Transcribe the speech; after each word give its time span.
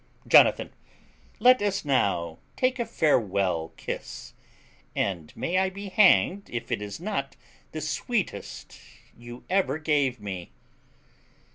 Jonathan. 0.27 0.73
Let 1.39 1.61
us 1.61 1.85
now 1.85 2.39
take 2.55 2.79
a 2.79 2.87
farewell 2.87 3.71
kiss, 3.77 4.33
and 4.95 5.31
may 5.37 5.59
I 5.59 5.69
be 5.69 5.89
hanged 5.89 6.49
if 6.49 6.71
it 6.71 6.81
is 6.81 6.99
not 6.99 7.35
the 7.71 7.81
sweetest 7.81 8.79
you 9.15 9.43
ever 9.47 9.77
gave 9.77 10.19
me. 10.19 10.53